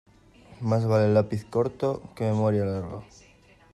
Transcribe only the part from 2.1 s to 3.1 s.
que memoria larga.